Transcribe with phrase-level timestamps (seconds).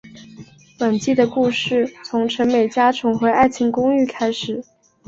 [0.79, 4.63] 本季的故事从陈美嘉重回爱情公寓开始。